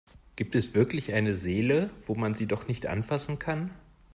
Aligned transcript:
Gibt 0.35 0.55
es 0.55 0.73
wirklich 0.73 1.13
eine 1.13 1.35
Seele, 1.35 1.91
wo 2.07 2.15
man 2.15 2.33
sie 2.33 2.47
doch 2.47 2.67
nicht 2.67 2.87
anfassen 2.87 3.37
kann? 3.37 3.69